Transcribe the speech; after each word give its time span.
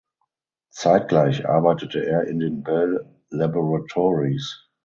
Zeitgleich 0.71 1.47
arbeitete 1.47 2.03
er 2.03 2.23
in 2.25 2.39
den 2.39 2.63
Bell 2.63 3.05
Laboratories. 3.29 4.67